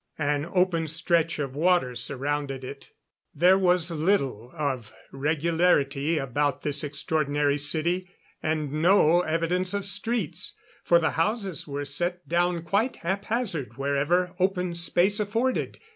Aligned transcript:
An 0.17 0.49
open 0.51 0.87
stretch 0.87 1.37
of 1.37 1.55
water 1.55 1.93
surrounded 1.93 2.63
it. 2.63 2.89
There 3.35 3.55
was 3.55 3.91
little 3.91 4.51
of 4.55 4.91
regularity 5.11 6.17
about 6.17 6.63
this 6.63 6.83
extraordinary 6.83 7.59
city, 7.59 8.09
and 8.41 8.71
no 8.73 9.21
evidence 9.21 9.75
of 9.75 9.85
streets, 9.85 10.57
for 10.83 10.97
the 10.97 11.11
houses 11.11 11.67
were 11.67 11.85
set 11.85 12.27
down 12.27 12.63
quite 12.63 12.95
haphazard 12.95 13.77
wherever 13.77 14.33
open 14.39 14.73
space 14.73 15.19
afforded. 15.19 15.77